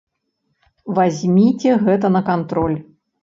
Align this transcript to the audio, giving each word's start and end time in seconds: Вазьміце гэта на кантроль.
Вазьміце 0.99 1.75
гэта 1.85 2.13
на 2.17 2.21
кантроль. 2.33 2.77